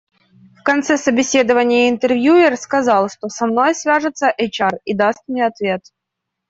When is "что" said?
3.07-3.29